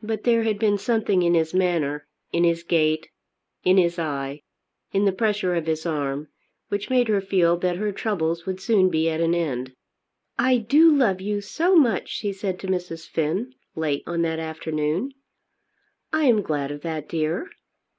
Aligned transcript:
But 0.00 0.24
there 0.24 0.44
had 0.44 0.58
been 0.58 0.78
something 0.78 1.22
in 1.22 1.34
his 1.34 1.52
manner, 1.52 2.06
in 2.32 2.42
his 2.42 2.62
gait, 2.62 3.10
in 3.64 3.76
his 3.76 3.98
eye, 3.98 4.40
in 4.92 5.04
the 5.04 5.12
pressure 5.12 5.54
of 5.54 5.66
his 5.66 5.84
arm, 5.84 6.28
which 6.68 6.88
made 6.88 7.06
her 7.08 7.20
feel 7.20 7.58
that 7.58 7.76
her 7.76 7.92
troubles 7.92 8.46
would 8.46 8.62
soon 8.62 8.88
be 8.88 9.10
at 9.10 9.20
an 9.20 9.34
end. 9.34 9.74
"I 10.38 10.56
do 10.56 10.90
love 10.90 11.20
you 11.20 11.42
so 11.42 11.76
much," 11.76 12.08
she 12.08 12.32
said 12.32 12.58
to 12.60 12.66
Mrs. 12.66 13.06
Finn 13.06 13.52
late 13.76 14.02
on 14.06 14.22
that 14.22 14.38
afternoon. 14.38 15.12
"I 16.14 16.24
am 16.24 16.40
glad 16.40 16.70
of 16.70 16.80
that, 16.80 17.06
dear." 17.06 17.50